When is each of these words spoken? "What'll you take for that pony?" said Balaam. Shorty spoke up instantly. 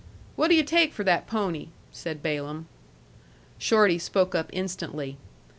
"What'll 0.35 0.55
you 0.57 0.63
take 0.63 0.93
for 0.93 1.03
that 1.03 1.27
pony?" 1.27 1.67
said 1.91 2.23
Balaam. 2.23 2.67
Shorty 3.59 3.99
spoke 3.99 4.33
up 4.33 4.49
instantly. 4.51 5.17